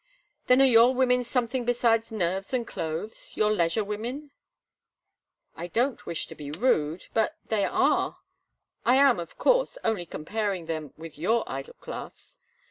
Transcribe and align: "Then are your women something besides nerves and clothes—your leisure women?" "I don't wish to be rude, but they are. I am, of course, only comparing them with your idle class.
"Then 0.47 0.63
are 0.63 0.65
your 0.65 0.95
women 0.95 1.23
something 1.23 1.63
besides 1.63 2.09
nerves 2.11 2.55
and 2.55 2.65
clothes—your 2.65 3.51
leisure 3.51 3.83
women?" 3.83 4.31
"I 5.55 5.67
don't 5.67 6.07
wish 6.07 6.25
to 6.25 6.33
be 6.33 6.49
rude, 6.49 7.05
but 7.13 7.35
they 7.49 7.65
are. 7.65 8.17
I 8.83 8.95
am, 8.95 9.19
of 9.19 9.37
course, 9.37 9.77
only 9.83 10.07
comparing 10.07 10.65
them 10.65 10.91
with 10.97 11.19
your 11.19 11.43
idle 11.45 11.75
class. 11.75 12.39